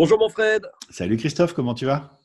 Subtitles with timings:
[0.00, 0.64] Bonjour mon Fred.
[0.90, 2.20] Salut Christophe, comment tu vas?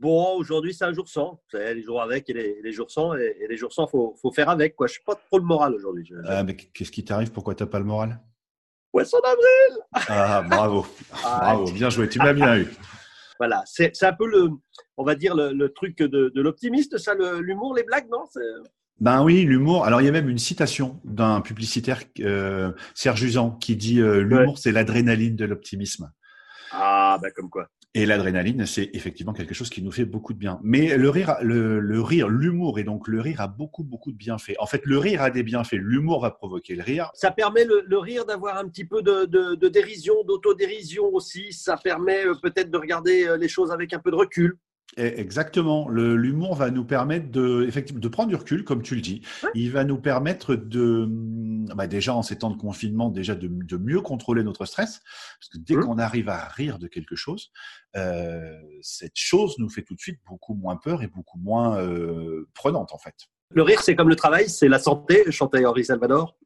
[0.00, 1.40] Bon, aujourd'hui c'est un jour sans.
[1.52, 3.14] Les jours avec et les, jours sans.
[3.14, 4.74] Et, les jours sans, faut, faut faire avec.
[4.74, 4.88] Quoi.
[4.88, 6.10] Je suis pas trop le moral aujourd'hui.
[6.26, 7.30] Ah, mais qu'est-ce qui t'arrive?
[7.30, 8.20] Pourquoi tu n'as pas le moral?
[8.90, 10.84] Poisson d'avril Ah, bravo.
[11.24, 12.08] Ah, bravo, bien joué.
[12.08, 12.66] Tu m'as bien eu.
[13.38, 14.48] Voilà, c'est un peu le,
[14.96, 18.24] on va dire, le, truc de, l'optimiste, ça, l'humour, les blagues, non?
[18.98, 19.84] Ben oui, l'humour.
[19.84, 24.22] Alors il y a même une citation d'un publicitaire, euh, Serge Usan, qui dit euh,
[24.22, 26.10] l'humour, c'est l'adrénaline de l'optimisme.
[27.22, 27.68] Ah, comme quoi.
[27.94, 30.58] Et l'adrénaline, c'est effectivement quelque chose qui nous fait beaucoup de bien.
[30.62, 34.54] Mais le rire, le, rire, l'humour et donc le rire a beaucoup, beaucoup de bienfaits.
[34.58, 35.76] En fait, le rire a des bienfaits.
[35.78, 37.10] L'humour va provoquer le rire.
[37.14, 41.52] Ça permet le, rire d'avoir un petit peu de, de dérision, d'autodérision aussi.
[41.52, 44.58] Ça permet euh, peut-être de regarder euh, les choses avec un peu de recul.
[44.96, 45.88] Exactement.
[45.88, 49.22] L'humour va nous permettre de, effectivement, de prendre du recul, comme tu le dis.
[49.54, 51.06] Il va nous permettre de,
[51.74, 55.00] bah déjà en ces temps de confinement, déjà de, mieux contrôler notre stress.
[55.40, 55.80] Parce que dès mmh.
[55.80, 57.50] qu'on arrive à rire de quelque chose,
[57.96, 62.48] euh, cette chose nous fait tout de suite beaucoup moins peur et beaucoup moins euh,
[62.54, 63.14] prenante, en fait.
[63.50, 66.36] Le rire, c'est comme le travail, c'est la santé, chantait Henri Salvador?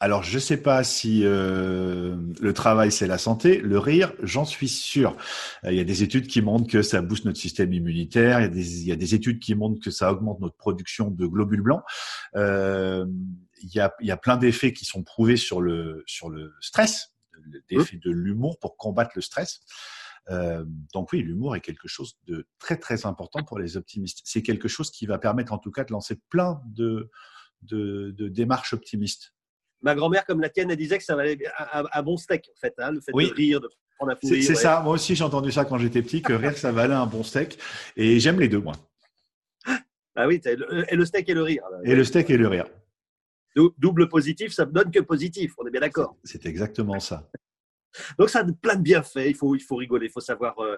[0.00, 3.58] Alors, je ne sais pas si euh, le travail, c'est la santé.
[3.58, 5.16] Le rire, j'en suis sûr.
[5.64, 8.38] Euh, il y a des études qui montrent que ça booste notre système immunitaire.
[8.38, 10.56] Il y a des, il y a des études qui montrent que ça augmente notre
[10.56, 11.82] production de globules blancs.
[12.36, 13.06] Euh,
[13.60, 17.16] il, y a, plein d'effets qui sont prouvés sur le, sur le stress,
[17.68, 19.60] l'effet de l'humour pour combattre le stress.
[20.92, 24.20] Donc oui, l'humour est quelque chose de très très important pour les optimistes.
[24.24, 27.10] C'est quelque chose qui va permettre en tout cas de lancer plein de
[27.62, 29.32] démarches optimistes
[29.82, 31.38] ma grand-mère, comme la tienne, elle disait que ça valait
[31.72, 34.54] un, bon steak, en fait, hein, le fait de rire, de prendre un fou C'est
[34.54, 37.22] ça, moi aussi j'ai entendu ça quand j'étais petit, que rire, ça valait un bon
[37.22, 37.58] steak.
[37.96, 38.74] Et j'aime les deux, moi.
[40.16, 41.62] Ah oui, et le steak et le rire.
[41.84, 42.66] Et le steak et le rire.
[43.78, 46.16] Double positif, ça ne donne que positif, on est bien d'accord.
[46.24, 47.28] C'est exactement ça.
[48.18, 50.76] Donc ça a plein de bienfaits, il faut, il faut rigoler, il faut savoir euh,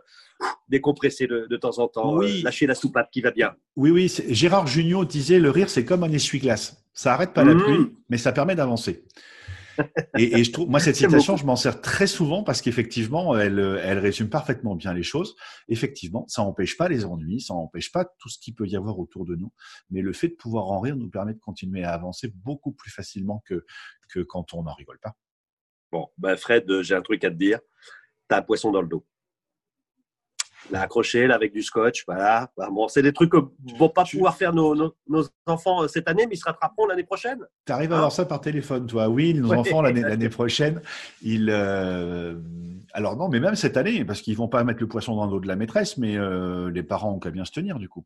[0.69, 2.41] décompresser de, temps en temps, oui.
[2.41, 3.55] Euh, lâcher la soupape qui va bien.
[3.77, 6.80] Oui, oui, Gérard Junior disait le rire c'est comme un essuie-glace.
[7.01, 7.63] Ça arrête pas la mmh.
[7.63, 9.07] pluie, mais ça permet d'avancer.
[10.19, 13.99] et, je trouve, moi, cette citation, je m'en sers très souvent parce qu'effectivement, elle, elle
[13.99, 15.35] résume parfaitement bien les choses.
[15.69, 18.99] Effectivement, ça n'empêche pas les ennuis, ça n'empêche pas tout ce qu'il peut y avoir
[18.99, 19.51] autour de nous,
[19.89, 22.91] mais le fait de pouvoir en rire nous permet de continuer à avancer beaucoup plus
[22.91, 23.65] facilement que,
[24.11, 25.17] que quand on n'en rigole pas.
[25.93, 27.61] Bon, ben Fred, j'ai un truc à te dire.
[28.29, 29.07] Tu as un poisson dans le dos
[30.71, 32.05] l'a accroché là, avec du scotch.
[32.07, 32.51] Voilà.
[32.57, 33.39] Bah, bon, c'est des trucs que
[33.79, 37.05] vont pas pouvoir faire nos, nos, enfants euh, cette année, mais ils se rattraperont l'année
[37.05, 37.39] prochaine.
[37.67, 40.81] Tu arrives à avoir ça par téléphone, toi Oui, nos enfants l'année prochaine,
[41.23, 41.49] ils.
[41.51, 42.35] Euh,
[42.93, 45.41] alors non, mais même cette année, parce qu'ils vont pas mettre le poisson dans l'eau
[45.41, 47.99] de la maîtresse, mais euh, les parents ont qu'à bien se tenir du coup.